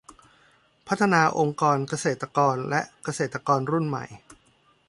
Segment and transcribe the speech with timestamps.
[0.87, 4.05] พัฒนาองค์กรเกษตรกรและเกษตรกรรุ่นใหม่